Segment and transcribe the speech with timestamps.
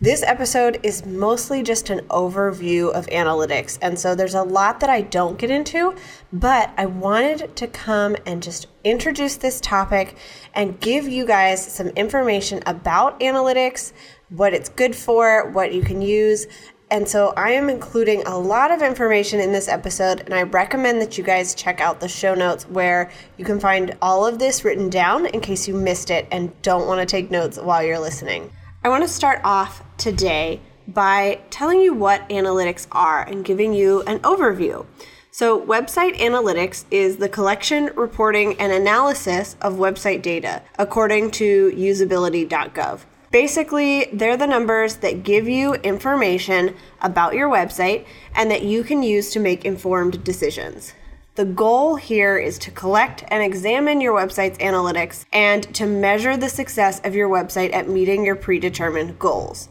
[0.00, 4.90] This episode is mostly just an overview of analytics, and so there's a lot that
[4.90, 5.94] I don't get into,
[6.32, 10.16] but I wanted to come and just introduce this topic
[10.52, 13.92] and give you guys some information about analytics,
[14.30, 16.48] what it's good for, what you can use.
[16.90, 21.00] And so I am including a lot of information in this episode, and I recommend
[21.02, 24.64] that you guys check out the show notes where you can find all of this
[24.64, 28.00] written down in case you missed it and don't want to take notes while you're
[28.00, 28.50] listening.
[28.84, 34.02] I want to start off today by telling you what analytics are and giving you
[34.02, 34.84] an overview.
[35.30, 43.00] So, website analytics is the collection, reporting, and analysis of website data, according to usability.gov.
[43.30, 49.02] Basically, they're the numbers that give you information about your website and that you can
[49.02, 50.92] use to make informed decisions.
[51.36, 56.48] The goal here is to collect and examine your website's analytics and to measure the
[56.48, 59.68] success of your website at meeting your predetermined goals.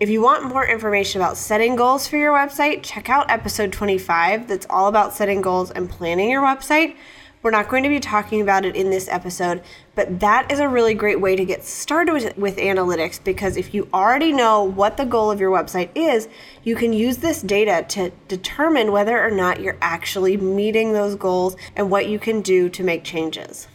[0.00, 4.48] If you want more information about setting goals for your website, check out episode 25
[4.48, 6.96] that's all about setting goals and planning your website.
[7.42, 9.62] We're not going to be talking about it in this episode,
[9.96, 13.74] but that is a really great way to get started with, with, analytics because if
[13.74, 16.28] you already know what the goal of your website is,
[16.62, 21.56] you can use this data to determine whether or not you're actually meeting those goals
[21.74, 23.66] and what you can do to make changes.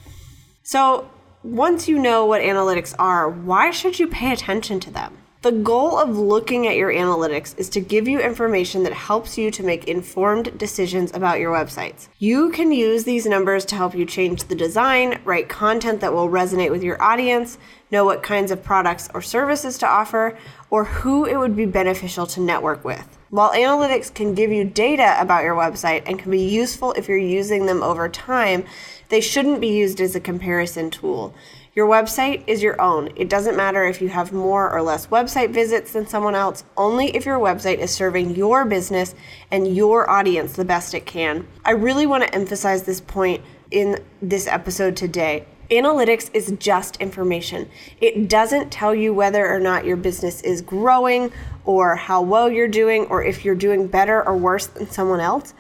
[0.64, 1.10] So,
[1.44, 5.18] once you know what analytics are, why should you pay attention to them?
[5.44, 9.52] The goal of looking at your analytics is to give you information that helps you
[9.52, 12.08] to make informed decisions about your websites.
[12.18, 16.28] You can use these numbers to help you change the design, write content that will
[16.28, 17.60] resonate with your audience,
[17.92, 20.36] know what kinds of products or services to offer,
[20.72, 23.08] or who it would be beneficial to network with.
[23.30, 27.18] While analytics can give you data about your website and can be useful if you're
[27.20, 28.66] using them over time,
[29.10, 31.36] they shouldn't be used as a comparison tool.
[31.78, 33.12] Your website is your own.
[33.16, 37.16] It doesn't matter if you have more or less website visits than someone else, only
[37.16, 39.14] if your website is serving your business
[39.52, 41.48] and your audience the best it can.
[41.64, 45.46] I really want to emphasize this point in this episode today.
[45.70, 47.70] Analytics is just information.
[48.02, 51.32] It doesn't tell you whether or not your business is growing
[51.64, 55.54] or how well you're doing or if you're doing better or worse than someone else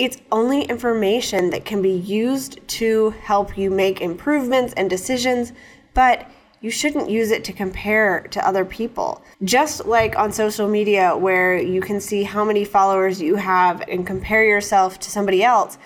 [0.00, 5.52] it's only information that can be used to help you make improvements and decisions,
[5.92, 6.26] but
[6.62, 9.22] you shouldn't use it to compare to other people.
[9.44, 14.06] Just like on social media, where you can see how many followers you have and
[14.06, 15.76] compare yourself to somebody else,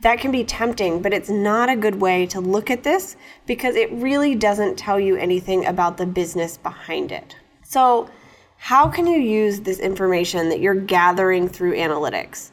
[0.00, 3.16] that can be tempting, but it's not a good way to look at this
[3.46, 7.34] because it really doesn't tell you anything about the business behind it.
[7.64, 8.08] So,
[8.58, 12.50] how can you use this information that you're gathering through analytics?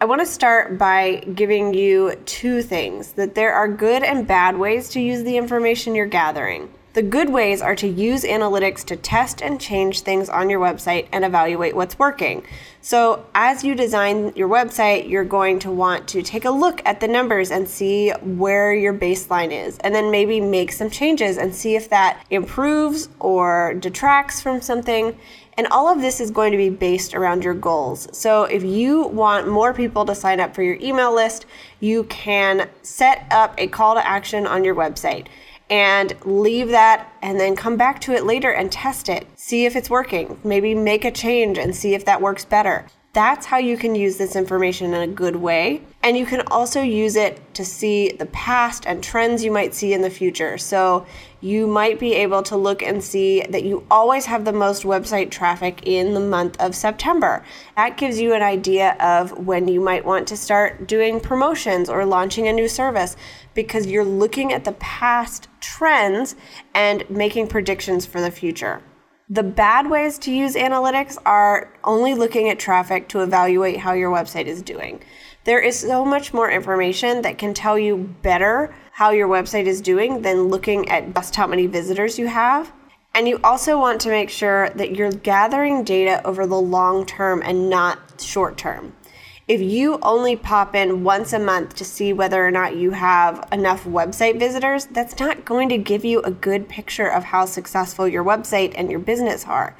[0.00, 4.56] I want to start by giving you two things that there are good and bad
[4.56, 6.72] ways to use the information you're gathering.
[6.92, 11.08] The good ways are to use analytics to test and change things on your website
[11.12, 12.46] and evaluate what's working.
[12.80, 17.00] So, as you design your website, you're going to want to take a look at
[17.00, 21.52] the numbers and see where your baseline is, and then maybe make some changes and
[21.52, 25.18] see if that improves or detracts from something.
[25.58, 28.08] And all of this is going to be based around your goals.
[28.16, 31.46] So if you want more people to sign up for your email list,
[31.80, 35.26] you can set up a call to action on your website
[35.68, 39.26] and leave that and then come back to it later and test it.
[39.34, 40.38] See if it's working.
[40.44, 42.86] Maybe make a change and see if that works better.
[43.12, 45.82] That's how you can use this information in a good way.
[46.04, 49.92] And you can also use it to see the past and trends you might see
[49.92, 50.56] in the future.
[50.56, 51.04] So
[51.40, 55.30] you might be able to look and see that you always have the most website
[55.30, 57.44] traffic in the month of September.
[57.76, 62.04] That gives you an idea of when you might want to start doing promotions or
[62.04, 63.16] launching a new service
[63.54, 66.34] because you're looking at the past trends
[66.74, 68.82] and making predictions for the future.
[69.30, 74.10] The bad ways to use analytics are only looking at traffic to evaluate how your
[74.10, 75.02] website is doing.
[75.48, 79.80] There is so much more information that can tell you better how your website is
[79.80, 82.70] doing than looking at just how many visitors you have.
[83.14, 87.40] And you also want to make sure that you're gathering data over the long term
[87.42, 88.92] and not short term
[89.48, 93.48] if you only pop in once a month to see whether or not you have
[93.50, 98.06] enough website visitors, that's not going to give you a good picture of how successful
[98.06, 99.74] your website and your business are.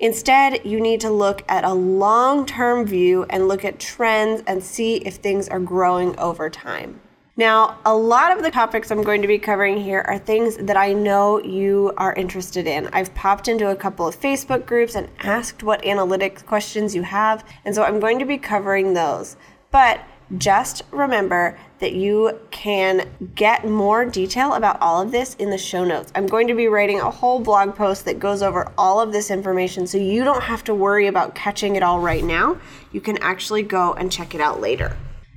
[0.00, 4.62] Instead, you need to look at a long term view and look at trends and
[4.62, 6.98] see if things are growing over time.
[7.36, 10.76] Now, a lot of the topics I'm going to be covering here are things that
[10.76, 12.88] I know you are interested in.
[12.92, 17.44] I've popped into a couple of Facebook groups and asked what analytics questions you have,
[17.64, 19.36] and so I'm going to be covering those.
[19.70, 20.00] But
[20.38, 25.84] just remember that you can get more detail about all of this in the show
[25.84, 26.12] notes.
[26.14, 29.30] I'm going to be writing a whole blog post that goes over all of this
[29.30, 32.58] information so you don't have to worry about catching it all right now.
[32.92, 34.96] You can actually go and check it out later.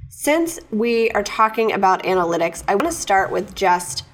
[0.10, 4.06] Since we are talking about analytics, I want to start with just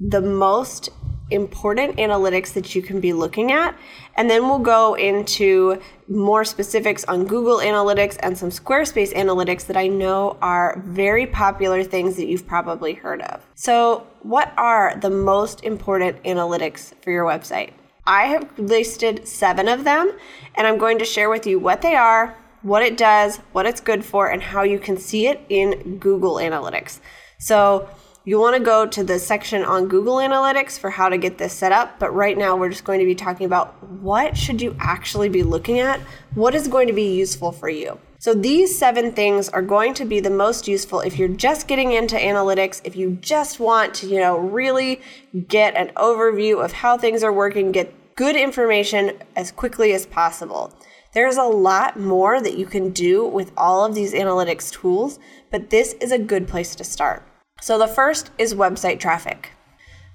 [0.00, 0.88] the most
[1.30, 3.76] important analytics that you can be looking at.
[4.16, 9.76] And then we'll go into more specifics on Google Analytics and some Squarespace analytics that
[9.76, 13.46] I know are very popular things that you've probably heard of.
[13.54, 17.72] So, what are the most important analytics for your website?
[18.06, 20.12] I have listed seven of them,
[20.56, 23.80] and I'm going to share with you what they are, what it does, what it's
[23.80, 27.00] good for, and how you can see it in Google Analytics.
[27.38, 27.88] So
[28.24, 31.52] you want to go to the section on Google Analytics for how to get this
[31.52, 34.76] set up, but right now we're just going to be talking about what should you
[34.78, 35.98] actually be looking at?
[36.34, 37.98] What is going to be useful for you?
[38.20, 41.90] So these seven things are going to be the most useful if you're just getting
[41.90, 45.00] into analytics, if you just want to, you know, really
[45.48, 50.72] get an overview of how things are working, get good information as quickly as possible.
[51.12, 55.18] There's a lot more that you can do with all of these analytics tools,
[55.50, 57.26] but this is a good place to start.
[57.62, 59.52] So the first is website traffic.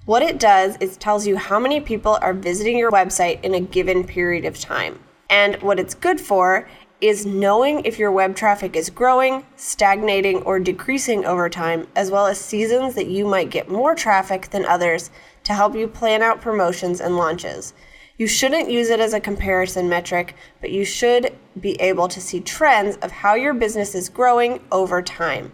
[0.04, 3.60] What it does is tells you how many people are visiting your website in a
[3.60, 4.98] given period of time.
[5.30, 6.68] And what it's good for
[7.00, 12.26] is knowing if your web traffic is growing, stagnating, or decreasing over time, as well
[12.26, 15.10] as seasons that you might get more traffic than others
[15.44, 17.72] to help you plan out promotions and launches.
[18.18, 22.40] You shouldn't use it as a comparison metric, but you should be able to see
[22.40, 25.52] trends of how your business is growing over time.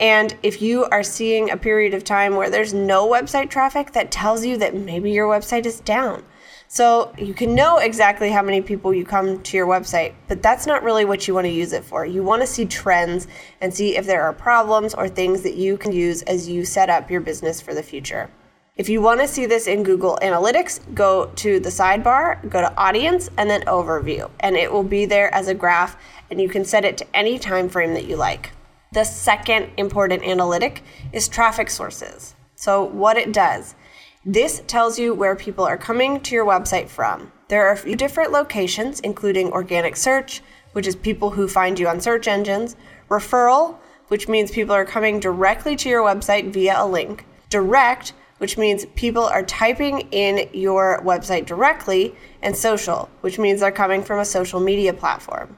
[0.00, 4.10] And if you are seeing a period of time where there's no website traffic, that
[4.10, 6.24] tells you that maybe your website is down.
[6.68, 10.66] So you can know exactly how many people you come to your website, but that's
[10.66, 12.06] not really what you want to use it for.
[12.06, 13.26] You want to see trends
[13.60, 16.88] and see if there are problems or things that you can use as you set
[16.88, 18.30] up your business for the future.
[18.76, 22.74] If you want to see this in Google Analytics, go to the sidebar, go to
[22.78, 25.96] Audience, and then Overview, and it will be there as a graph,
[26.30, 28.52] and you can set it to any time frame that you like.
[28.92, 30.82] The second important analytic
[31.12, 32.34] is traffic sources.
[32.56, 33.76] So, what it does,
[34.24, 37.30] this tells you where people are coming to your website from.
[37.46, 40.42] There are a few different locations, including organic search,
[40.72, 42.74] which is people who find you on search engines,
[43.08, 43.76] referral,
[44.08, 48.86] which means people are coming directly to your website via a link, direct, which means
[48.96, 54.24] people are typing in your website directly, and social, which means they're coming from a
[54.24, 55.56] social media platform.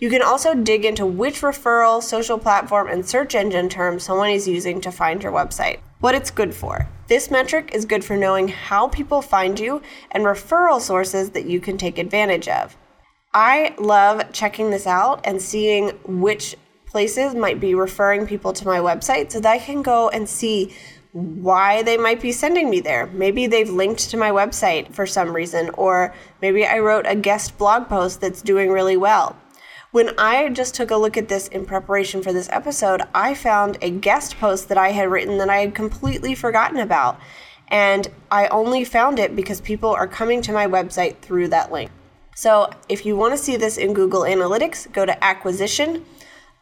[0.00, 4.46] You can also dig into which referral, social platform, and search engine term someone is
[4.46, 5.80] using to find your website.
[5.98, 6.88] What it's good for.
[7.08, 11.58] This metric is good for knowing how people find you and referral sources that you
[11.58, 12.76] can take advantage of.
[13.34, 16.54] I love checking this out and seeing which
[16.86, 20.72] places might be referring people to my website so that I can go and see
[21.12, 23.06] why they might be sending me there.
[23.06, 27.58] Maybe they've linked to my website for some reason, or maybe I wrote a guest
[27.58, 29.36] blog post that's doing really well.
[29.90, 33.78] When I just took a look at this in preparation for this episode, I found
[33.80, 37.18] a guest post that I had written that I had completely forgotten about.
[37.68, 41.90] And I only found it because people are coming to my website through that link.
[42.34, 46.04] So if you want to see this in Google Analytics, go to acquisition,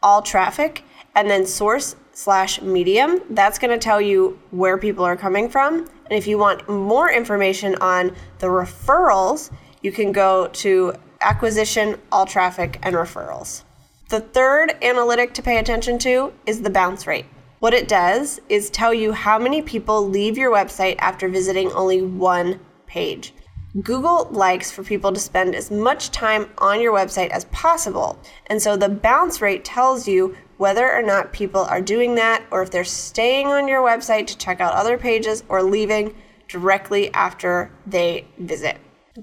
[0.01, 3.21] all traffic, and then source slash medium.
[3.29, 5.79] That's going to tell you where people are coming from.
[5.79, 12.25] And if you want more information on the referrals, you can go to acquisition, all
[12.25, 13.63] traffic, and referrals.
[14.09, 17.25] The third analytic to pay attention to is the bounce rate.
[17.59, 22.01] What it does is tell you how many people leave your website after visiting only
[22.01, 23.33] one page.
[23.81, 28.61] Google likes for people to spend as much time on your website as possible, and
[28.61, 32.71] so the bounce rate tells you whether or not people are doing that or if
[32.71, 36.15] they're staying on your website to check out other pages or leaving
[36.47, 38.77] directly after they visit.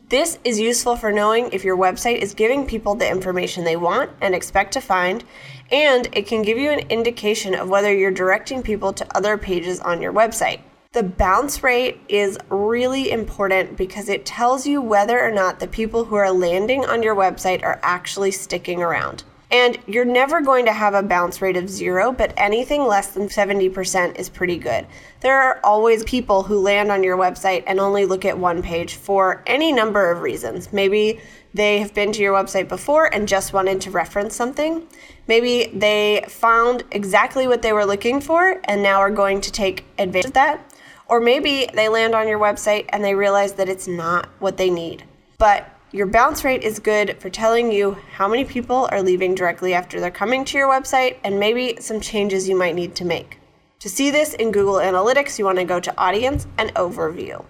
[0.08, 4.10] This is useful for knowing if your website is giving people the information they want
[4.20, 5.22] and expect to find,
[5.70, 9.78] and it can give you an indication of whether you're directing people to other pages
[9.78, 10.62] on your website.
[10.94, 16.06] The bounce rate is really important because it tells you whether or not the people
[16.06, 19.22] who are landing on your website are actually sticking around.
[19.50, 23.28] And you're never going to have a bounce rate of zero, but anything less than
[23.28, 24.86] 70% is pretty good.
[25.20, 28.96] There are always people who land on your website and only look at one page
[28.96, 30.72] for any number of reasons.
[30.72, 31.20] Maybe
[31.52, 34.88] they have been to your website before and just wanted to reference something.
[35.28, 39.84] Maybe they found exactly what they were looking for and now are going to take
[39.98, 40.74] advantage of that.
[41.06, 44.70] Or maybe they land on your website and they realize that it's not what they
[44.70, 45.04] need.
[45.38, 49.72] But your bounce rate is good for telling you how many people are leaving directly
[49.74, 53.38] after they're coming to your website and maybe some changes you might need to make.
[53.78, 57.44] To see this in Google Analytics, you want to go to Audience and Overview.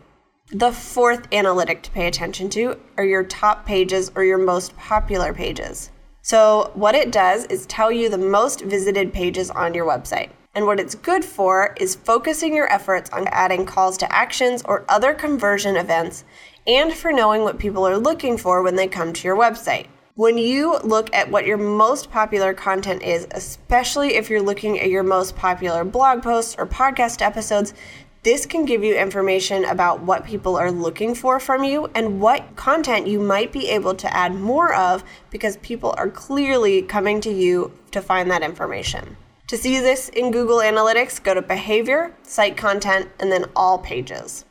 [0.53, 5.33] The fourth analytic to pay attention to are your top pages or your most popular
[5.33, 5.91] pages.
[6.21, 10.29] So, what it does is tell you the most visited pages on your website.
[10.55, 14.85] And what it's good for is focusing your efforts on adding calls to actions or
[14.89, 16.25] other conversion events
[16.67, 19.87] and for knowing what people are looking for when they come to your website.
[20.17, 24.89] When you look at what your most popular content is, especially if you're looking at
[24.89, 27.75] your most popular blog posts or podcast episodes,
[28.23, 32.57] this can give you information about what people are looking for from you and what
[32.57, 37.31] content you might be able to add more of because people are clearly coming to
[37.31, 39.17] you to find that information.
[39.49, 44.47] To see this in Google Analytics, go to Behavior, Site Content, and then All Pages.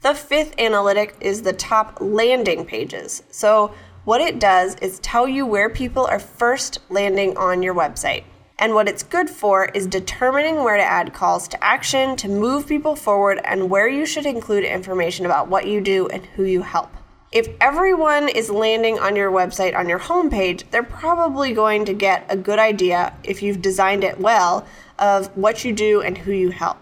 [0.00, 3.24] The fifth analytic is the top landing pages.
[3.30, 3.74] So,
[4.04, 8.22] what it does is tell you where people are first landing on your website.
[8.60, 12.68] And what it's good for is determining where to add calls to action to move
[12.68, 16.62] people forward and where you should include information about what you do and who you
[16.62, 16.90] help.
[17.32, 22.24] If everyone is landing on your website on your homepage, they're probably going to get
[22.28, 24.64] a good idea, if you've designed it well,
[24.96, 26.78] of what you do and who you help.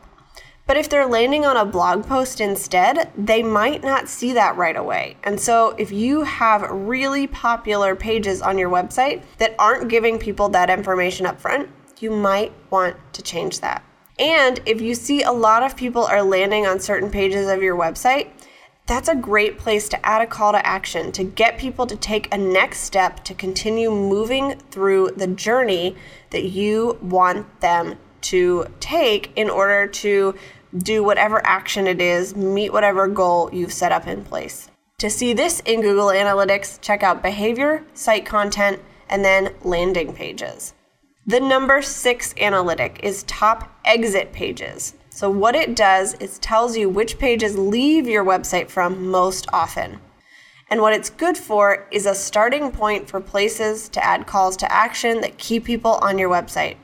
[0.66, 4.76] But if they're landing on a blog post instead, they might not see that right
[4.76, 5.16] away.
[5.22, 10.48] And so, if you have really popular pages on your website that aren't giving people
[10.50, 11.70] that information up front,
[12.00, 13.84] you might want to change that.
[14.18, 17.76] And if you see a lot of people are landing on certain pages of your
[17.76, 18.30] website,
[18.86, 22.32] that's a great place to add a call to action to get people to take
[22.32, 25.96] a next step to continue moving through the journey
[26.30, 30.34] that you want them to take in order to
[30.78, 34.70] do whatever action it is, meet whatever goal you've set up in place.
[34.98, 40.74] To see this in Google Analytics, check out behavior, site content, and then landing pages.
[41.26, 44.94] The number six analytic is top exit pages.
[45.10, 50.00] So, what it does is tells you which pages leave your website from most often.
[50.68, 54.72] And what it's good for is a starting point for places to add calls to
[54.72, 56.76] action that keep people on your website.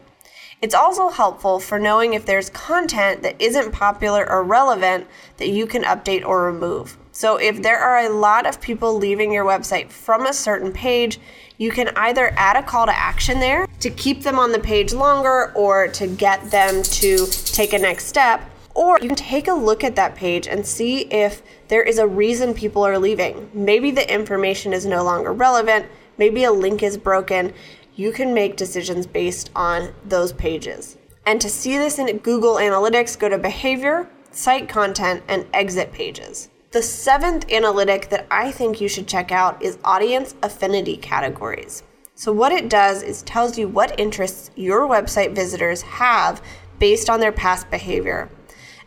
[0.63, 5.67] It's also helpful for knowing if there's content that isn't popular or relevant that you
[5.67, 6.97] can update or remove.
[7.11, 11.19] So, if there are a lot of people leaving your website from a certain page,
[11.59, 14.93] you can either add a call to action there to keep them on the page
[14.93, 18.49] longer or to get them to take a next step.
[18.75, 22.07] Or you can take a look at that page and see if there is a
[22.07, 23.51] reason people are leaving.
[23.53, 25.87] Maybe the information is no longer relevant,
[26.19, 27.53] maybe a link is broken
[27.95, 30.97] you can make decisions based on those pages.
[31.27, 36.49] And to see this in Google Analytics, go to Behavior, Site Content, and Exit Pages.
[36.73, 41.83] The seventh analytic that I think you should check out is Audience Affinity Categories.
[42.15, 46.43] So, what it does is tells you what interests your website visitors have
[46.79, 48.31] based on their past behavior.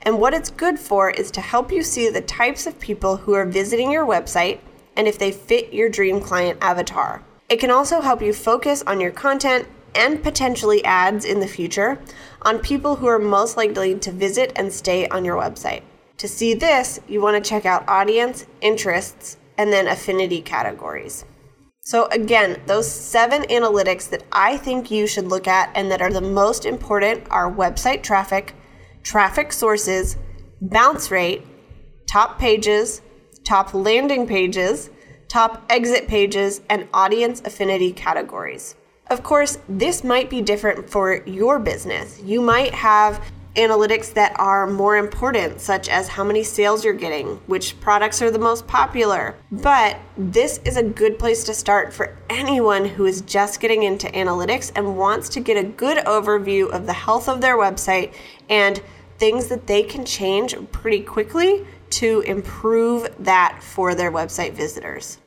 [0.01, 3.33] And what it's good for is to help you see the types of people who
[3.33, 4.59] are visiting your website
[4.95, 7.24] and if they fit your dream client avatar.
[7.48, 12.00] It can also help you focus on your content and potentially ads in the future
[12.42, 15.84] on people who are most likely to visit and stay on your website.
[16.18, 21.25] To see this, you want to check out audience, interests, and then affinity categories.
[21.82, 26.12] So, again, those seven analytics that I think you should look at and that are
[26.12, 28.56] the most important are website traffic,
[29.04, 30.18] traffic sources,
[30.62, 31.46] bounce rate,
[32.10, 33.02] top pages,
[33.44, 34.90] top landing pages,
[35.27, 38.75] top exit pages, and audience affinity categories.
[39.08, 42.22] Of course, this might be different for your business.
[42.24, 43.24] You might have
[43.55, 48.32] analytics that are more important, such as how many sales you're getting, which products are
[48.32, 49.36] the most popular.
[49.51, 54.08] But this is a good place to start for anyone who is just getting into
[54.08, 58.13] analytics and wants to get a good overview of the health of their website
[58.50, 58.82] and
[59.17, 65.20] things that they can change pretty quickly to improve that for their website visitors.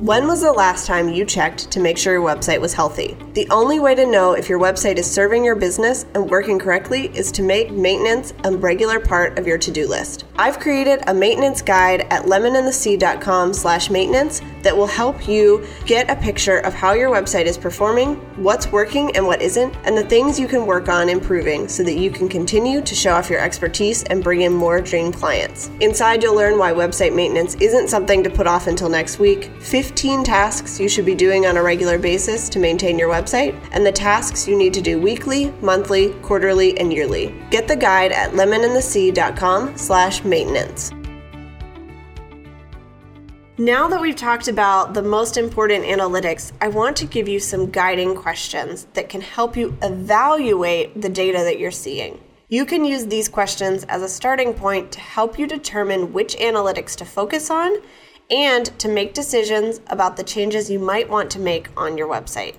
[0.00, 3.16] When was the last time you checked to make sure your website was healthy?
[3.32, 7.10] The only way to know if your website is serving your business and working correctly
[7.16, 10.24] is to make maintenance a regular part of your to-do list.
[10.36, 16.14] I've created a maintenance guide at lemonandthesea.com slash maintenance that will help you get a
[16.14, 20.38] picture of how your website is performing, what's working and what isn't, and the things
[20.38, 24.04] you can work on improving so that you can continue to show off your expertise
[24.04, 25.72] and bring in more dream clients.
[25.80, 29.50] Inside, you'll learn why website maintenance isn't something to put off until next week,
[29.88, 33.86] 15 tasks you should be doing on a regular basis to maintain your website, and
[33.86, 37.34] the tasks you need to do weekly, monthly, quarterly, and yearly.
[37.50, 40.92] Get the guide at lemonandthesea.com slash maintenance.
[43.56, 47.70] Now that we've talked about the most important analytics, I want to give you some
[47.70, 52.20] guiding questions that can help you evaluate the data that you're seeing.
[52.50, 56.94] You can use these questions as a starting point to help you determine which analytics
[56.96, 57.72] to focus on
[58.30, 62.56] and to make decisions about the changes you might want to make on your website.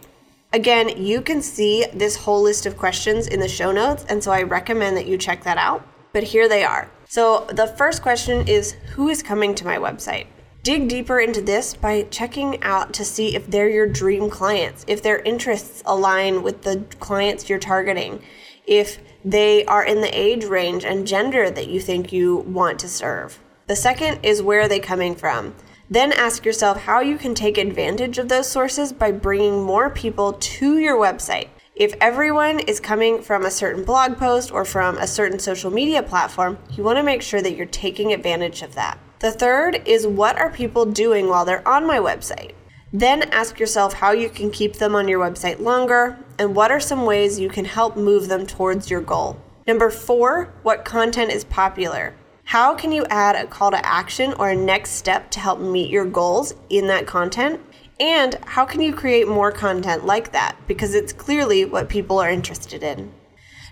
[0.51, 4.31] Again, you can see this whole list of questions in the show notes, and so
[4.31, 5.87] I recommend that you check that out.
[6.11, 6.89] But here they are.
[7.07, 10.25] So, the first question is Who is coming to my website?
[10.63, 15.01] Dig deeper into this by checking out to see if they're your dream clients, if
[15.01, 18.21] their interests align with the clients you're targeting,
[18.65, 22.89] if they are in the age range and gender that you think you want to
[22.89, 23.39] serve.
[23.69, 25.53] The second is where are they coming from?
[25.91, 30.33] Then ask yourself how you can take advantage of those sources by bringing more people
[30.33, 31.49] to your website.
[31.75, 36.01] If everyone is coming from a certain blog post or from a certain social media
[36.01, 38.97] platform, you want to make sure that you're taking advantage of that.
[39.19, 42.53] The third is what are people doing while they're on my website?
[42.91, 46.79] Then ask yourself how you can keep them on your website longer and what are
[46.79, 49.39] some ways you can help move them towards your goal.
[49.67, 52.15] Number four, what content is popular?
[52.49, 55.91] How can you add a call to action or a next step to help meet
[55.91, 57.61] your goals in that content?
[57.99, 60.55] And how can you create more content like that?
[60.65, 63.13] Because it's clearly what people are interested in.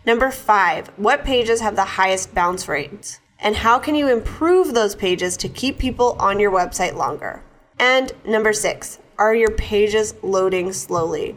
[0.05, 3.19] Number five, what pages have the highest bounce rates?
[3.39, 7.41] And how can you improve those pages to keep people on your website longer?
[7.79, 11.35] And number six, are your pages loading slowly?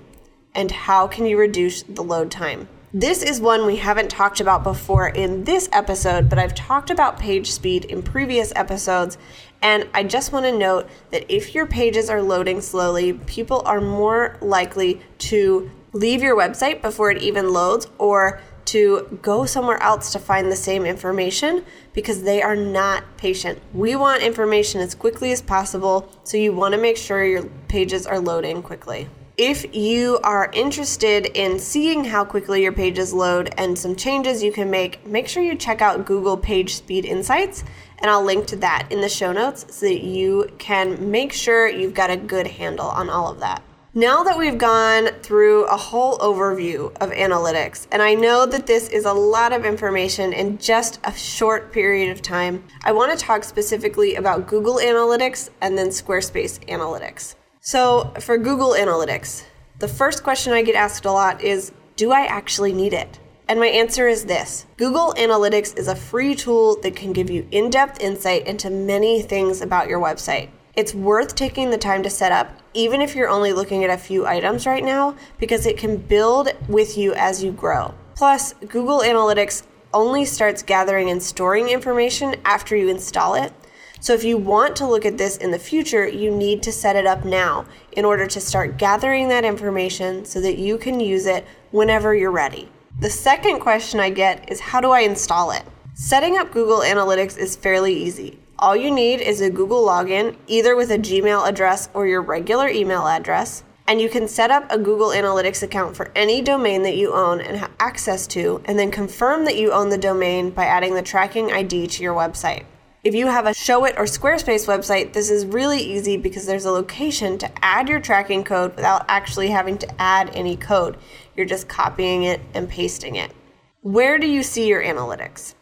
[0.55, 2.69] And how can you reduce the load time?
[2.93, 7.21] This is one we haven't talked about before in this episode, but I've talked about
[7.21, 9.17] page speed in previous episodes.
[9.63, 13.81] And I just want to note that if your pages are loading slowly, people are
[13.81, 20.11] more likely to leave your website before it even loads or to go somewhere else
[20.11, 23.61] to find the same information because they are not patient.
[23.73, 28.05] We want information as quickly as possible, so you want to make sure your pages
[28.05, 29.09] are loading quickly.
[29.37, 34.53] If you are interested in seeing how quickly your pages load and some changes you
[34.53, 37.65] can make, make sure you check out Google PageSpeed Insights,
[38.01, 41.69] and I'll link to that in the show notes so that you can make sure
[41.69, 43.63] you've got a good handle on all of that.
[43.95, 48.89] Now that we've gone through a whole overview of analytics, and I know that this
[48.89, 53.25] is a lot of information in just a short period of time, I want to
[53.25, 57.37] talk specifically about Google Analytics and then Squarespace Analytics.
[57.63, 59.45] So, for Google Analytics,
[59.81, 63.21] the first question I get asked a lot is Do I actually need it?
[63.49, 67.47] And my answer is this Google Analytics is a free tool that can give you
[67.51, 70.49] in depth insight into many things about your website.
[70.75, 73.99] It's worth taking the time to set up, even if you're only looking at a
[73.99, 77.93] few items right now, because it can build with you as you grow.
[78.15, 83.53] Plus, Google Analytics only starts gathering and storing information after you install it,
[84.01, 86.97] so if you want to look at this in the future, you need to set
[86.97, 91.27] it up now in order to start gathering that information so that you can use
[91.27, 92.69] it whenever you're ready.
[93.01, 95.63] The second question I get is how do I install it?
[95.95, 98.39] Setting up Google Analytics is fairly easy.
[98.59, 102.69] All you need is a Google login, either with a Gmail address or your regular
[102.69, 106.97] email address, and you can set up a Google Analytics account for any domain that
[106.97, 110.65] you own and have access to, and then confirm that you own the domain by
[110.65, 112.65] adding the tracking ID to your website.
[113.03, 116.71] If you have a Showit or Squarespace website, this is really easy because there's a
[116.71, 120.99] location to add your tracking code without actually having to add any code.
[121.35, 123.33] You're just copying it and pasting it.
[123.81, 125.55] Where do you see your analytics?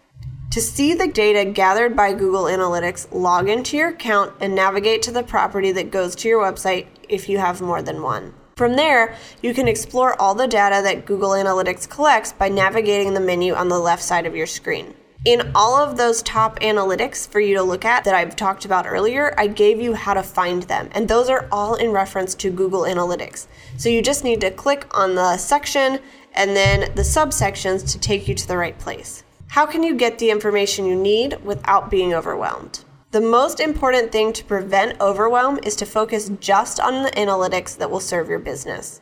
[0.50, 5.12] To see the data gathered by Google Analytics, log into your account and navigate to
[5.12, 8.34] the property that goes to your website if you have more than one.
[8.56, 13.20] From there, you can explore all the data that Google Analytics collects by navigating the
[13.20, 14.94] menu on the left side of your screen.
[15.24, 18.86] In all of those top analytics for you to look at that I've talked about
[18.86, 22.50] earlier, I gave you how to find them, and those are all in reference to
[22.50, 23.48] Google Analytics.
[23.78, 25.98] So you just need to click on the section
[26.34, 29.24] and then the subsections to take you to the right place.
[29.48, 32.84] How can you get the information you need without being overwhelmed?
[33.10, 37.90] The most important thing to prevent overwhelm is to focus just on the analytics that
[37.90, 39.00] will serve your business.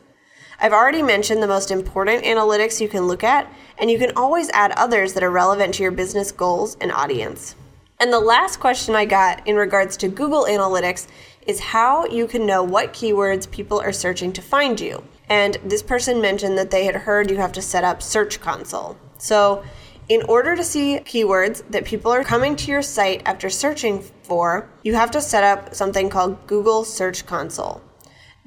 [0.59, 4.49] I've already mentioned the most important analytics you can look at, and you can always
[4.49, 7.55] add others that are relevant to your business goals and audience.
[7.99, 11.07] And the last question I got in regards to Google Analytics
[11.45, 15.03] is how you can know what keywords people are searching to find you.
[15.29, 18.97] And this person mentioned that they had heard you have to set up Search Console.
[19.19, 19.63] So,
[20.09, 24.69] in order to see keywords that people are coming to your site after searching for,
[24.81, 27.81] you have to set up something called Google Search Console.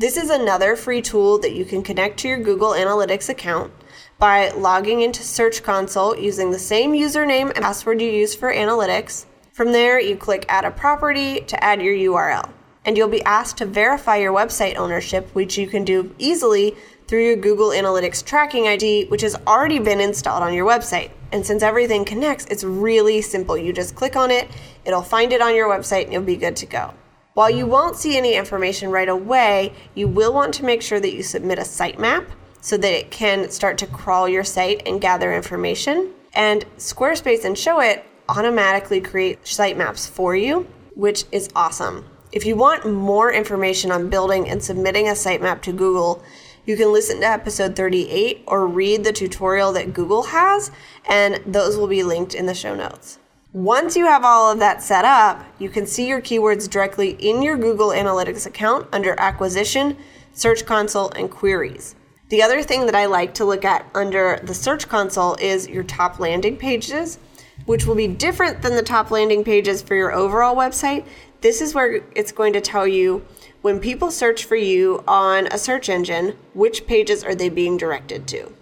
[0.01, 3.71] This is another free tool that you can connect to your Google Analytics account
[4.19, 9.27] by logging into Search Console using the same username and password you use for analytics.
[9.53, 12.49] From there, you click Add a Property to add your URL.
[12.87, 16.75] And you'll be asked to verify your website ownership, which you can do easily
[17.07, 21.11] through your Google Analytics tracking ID, which has already been installed on your website.
[21.31, 23.55] And since everything connects, it's really simple.
[23.55, 24.49] You just click on it,
[24.87, 26.95] it'll find it on your website, and you'll be good to go.
[27.41, 31.15] While you won't see any information right away, you will want to make sure that
[31.15, 32.27] you submit a sitemap
[32.61, 36.11] so that it can start to crawl your site and gather information.
[36.35, 42.05] And Squarespace and Showit automatically create sitemaps for you, which is awesome.
[42.31, 46.23] If you want more information on building and submitting a sitemap to Google,
[46.67, 50.71] you can listen to episode 38 or read the tutorial that Google has,
[51.09, 53.19] and those will be linked in the show notes.
[53.53, 57.43] Once you have all of that set up, you can see your keywords directly in
[57.43, 59.97] your Google Analytics account under Acquisition,
[60.33, 61.97] Search Console, and Queries.
[62.29, 65.83] The other thing that I like to look at under the Search Console is your
[65.83, 67.19] top landing pages,
[67.67, 71.05] which will be different than the top landing pages for your overall website.
[71.41, 73.25] This is where it's going to tell you
[73.63, 78.29] when people search for you on a search engine, which pages are they being directed
[78.29, 78.53] to.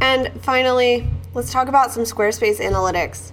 [0.00, 3.32] And finally, let's talk about some Squarespace analytics.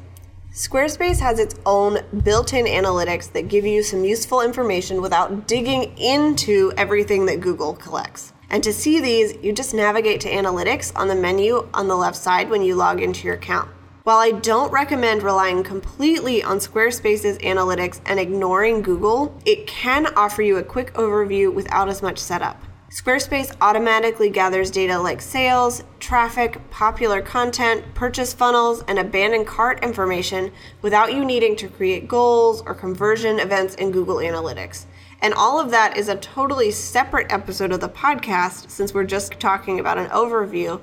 [0.57, 5.95] Squarespace has its own built in analytics that give you some useful information without digging
[5.99, 8.33] into everything that Google collects.
[8.49, 12.17] And to see these, you just navigate to Analytics on the menu on the left
[12.17, 13.69] side when you log into your account.
[14.01, 20.41] While I don't recommend relying completely on Squarespace's analytics and ignoring Google, it can offer
[20.41, 22.59] you a quick overview without as much setup.
[22.89, 30.53] Squarespace automatically gathers data like sales, traffic, popular content, purchase funnels, and abandoned cart information
[30.81, 34.85] without you needing to create goals or conversion events in Google Analytics.
[35.21, 39.37] And all of that is a totally separate episode of the podcast since we're just
[39.37, 40.79] talking about an overview.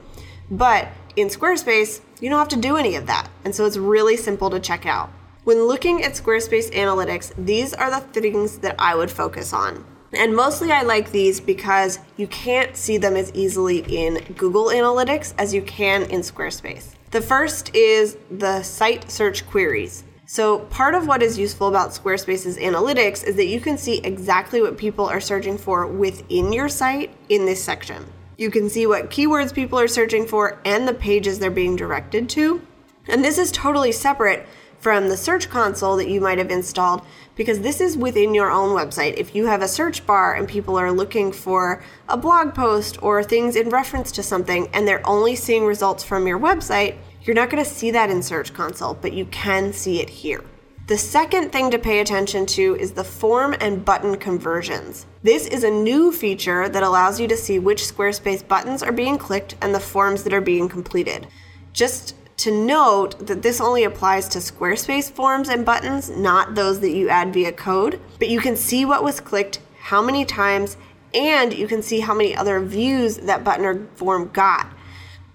[0.51, 3.31] But in Squarespace, you don't have to do any of that.
[3.47, 5.11] And so it's really simple to check out.
[5.45, 9.87] When looking at Squarespace Analytics, these are the things that I would focus on.
[10.17, 15.35] And mostly I like these because you can't see them as easily in Google Analytics
[15.39, 16.95] as you can in Squarespace.
[17.11, 20.05] The first is the site search queries.
[20.27, 24.63] So, part of what is useful about Squarespace's analytics is that you can see exactly
[24.63, 28.07] what people are searching for within your site in this section.
[28.37, 32.29] You can see what keywords people are searching for and the pages they're being directed
[32.31, 32.63] to.
[33.07, 34.47] And this is totally separate
[34.81, 37.03] from the search console that you might have installed
[37.37, 39.15] because this is within your own website.
[39.17, 43.23] If you have a search bar and people are looking for a blog post or
[43.23, 47.51] things in reference to something and they're only seeing results from your website, you're not
[47.51, 50.45] going to see that in Search Console, but you can see it here.
[50.87, 55.07] The second thing to pay attention to is the form and button conversions.
[55.23, 59.17] This is a new feature that allows you to see which Squarespace buttons are being
[59.17, 61.27] clicked and the forms that are being completed.
[61.73, 66.91] Just to note that this only applies to Squarespace forms and buttons, not those that
[66.91, 70.77] you add via code, but you can see what was clicked, how many times,
[71.15, 74.73] and you can see how many other views that button or form got.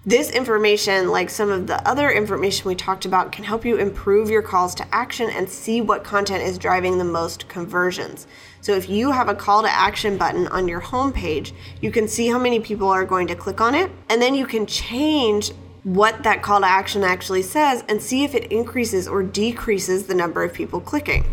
[0.04, 4.30] This information, like some of the other information we talked about, can help you improve
[4.30, 8.26] your calls to action and see what content is driving the most conversions.
[8.62, 12.28] So, if you have a call to action button on your homepage, you can see
[12.28, 15.52] how many people are going to click on it, and then you can change
[15.84, 20.14] what that call to action actually says and see if it increases or decreases the
[20.14, 21.24] number of people clicking.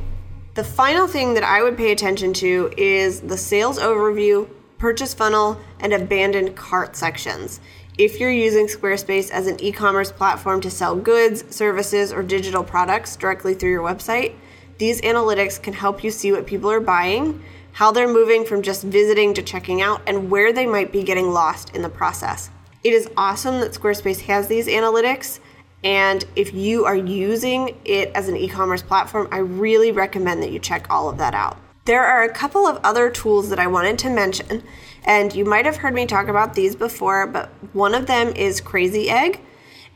[0.53, 5.60] The final thing that I would pay attention to is the sales overview, purchase funnel,
[5.79, 7.60] and abandoned cart sections.
[7.97, 12.63] If you're using Squarespace as an e commerce platform to sell goods, services, or digital
[12.63, 14.36] products directly through your website,
[14.77, 18.83] these analytics can help you see what people are buying, how they're moving from just
[18.83, 22.51] visiting to checking out, and where they might be getting lost in the process.
[22.84, 25.40] It is awesome that Squarespace has these analytics.
[25.84, 30.52] And if you are using it as an e commerce platform, I really recommend that
[30.52, 31.58] you check all of that out.
[31.86, 34.63] There are a couple of other tools that I wanted to mention,
[35.06, 38.60] and you might have heard me talk about these before, but one of them is
[38.60, 39.40] Crazy Egg.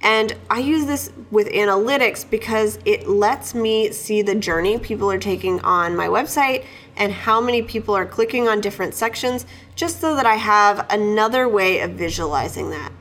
[0.02, 5.20] And I use this with analytics because it lets me see the journey people are
[5.20, 10.16] taking on my website and how many people are clicking on different sections, just so
[10.16, 12.92] that I have another way of visualizing that.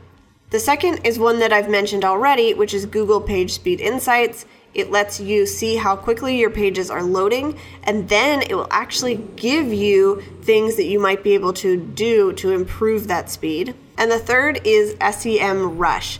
[0.50, 4.46] The second is one that I've mentioned already, which is Google PageSpeed Insights.
[4.74, 9.16] It lets you see how quickly your pages are loading, and then it will actually
[9.36, 13.74] give you things that you might be able to do to improve that speed.
[13.96, 16.18] And the third is SEMrush.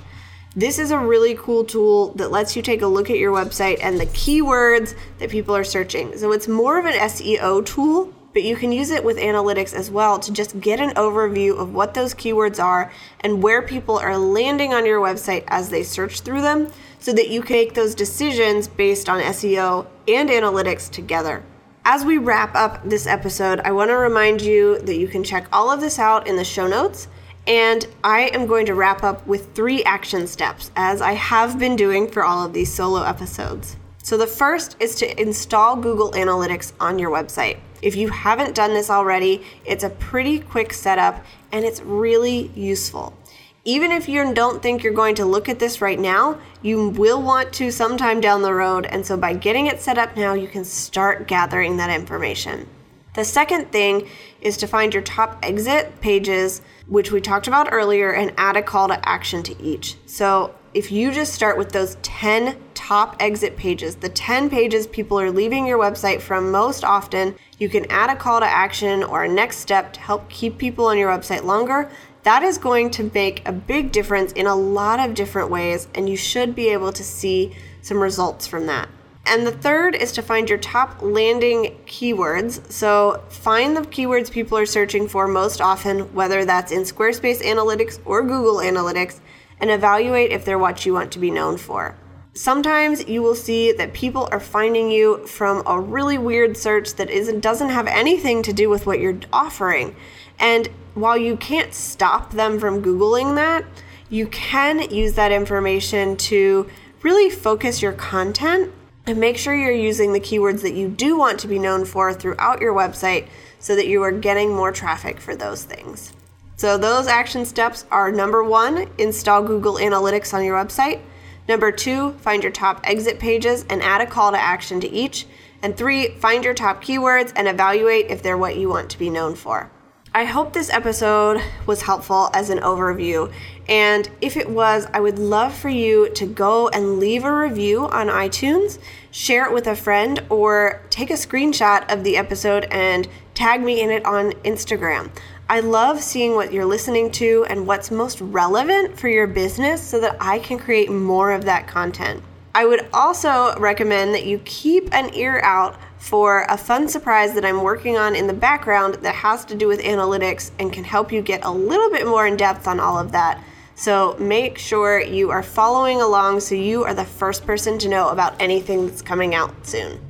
[0.61, 3.79] This is a really cool tool that lets you take a look at your website
[3.81, 6.18] and the keywords that people are searching.
[6.18, 9.90] So it's more of an SEO tool, but you can use it with analytics as
[9.90, 14.18] well to just get an overview of what those keywords are and where people are
[14.18, 17.94] landing on your website as they search through them so that you can make those
[17.94, 21.42] decisions based on SEO and analytics together.
[21.87, 25.46] As we wrap up this episode, I want to remind you that you can check
[25.55, 27.09] all of this out in the show notes.
[27.46, 31.74] And I am going to wrap up with three action steps, as I have been
[31.74, 33.76] doing for all of these solo episodes.
[34.03, 37.59] So, the first is to install Google Analytics on your website.
[37.83, 43.16] If you haven't done this already, it's a pretty quick setup and it's really useful.
[43.64, 47.22] Even if you don't think you're going to look at this right now, you will
[47.22, 48.87] want to sometime down the road.
[48.87, 52.66] And so, by getting it set up now, you can start gathering that information.
[53.14, 54.09] The second thing
[54.40, 58.62] is to find your top exit pages, which we talked about earlier, and add a
[58.62, 59.96] call to action to each.
[60.07, 65.18] So if you just start with those 10 top exit pages, the 10 pages people
[65.18, 69.25] are leaving your website from most often, you can add a call to action or
[69.25, 71.90] a next step to help keep people on your website longer.
[72.23, 76.09] That is going to make a big difference in a lot of different ways, and
[76.09, 78.88] you should be able to see some results from that.
[79.26, 82.70] And the third is to find your top landing keywords.
[82.72, 88.00] So find the keywords people are searching for most often, whether that's in Squarespace Analytics
[88.04, 89.20] or Google Analytics,
[89.61, 91.96] and evaluate if they're what you want to be known for.
[92.33, 97.11] Sometimes you will see that people are finding you from a really weird search that
[97.11, 99.94] isn't doesn't have anything to do with what you're offering.
[100.38, 103.64] And while you can't stop them from googling that,
[104.09, 106.68] you can use that information to
[107.02, 108.72] really focus your content
[109.11, 112.14] and make sure you're using the keywords that you do want to be known for
[112.14, 113.27] throughout your website
[113.59, 116.12] so that you are getting more traffic for those things.
[116.57, 121.01] So, those action steps are number one, install Google Analytics on your website.
[121.49, 125.27] Number two, find your top exit pages and add a call to action to each.
[125.62, 129.11] And three, find your top keywords and evaluate if they're what you want to be
[129.11, 129.70] known for.
[130.12, 133.33] I hope this episode was helpful as an overview.
[133.68, 137.87] And if it was, I would love for you to go and leave a review
[137.87, 138.81] on iTunes,
[139.12, 143.81] share it with a friend, or take a screenshot of the episode and tag me
[143.81, 145.12] in it on Instagram.
[145.49, 150.01] I love seeing what you're listening to and what's most relevant for your business so
[150.01, 152.20] that I can create more of that content.
[152.53, 157.44] I would also recommend that you keep an ear out for a fun surprise that
[157.44, 161.12] I'm working on in the background that has to do with analytics and can help
[161.12, 163.44] you get a little bit more in depth on all of that.
[163.74, 168.08] So make sure you are following along so you are the first person to know
[168.08, 170.00] about anything that's coming out soon.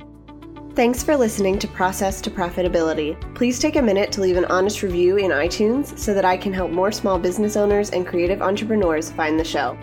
[0.75, 3.19] Thanks for listening to Process to Profitability.
[3.35, 6.53] Please take a minute to leave an honest review in iTunes so that I can
[6.53, 9.77] help more small business owners and creative entrepreneurs find the show.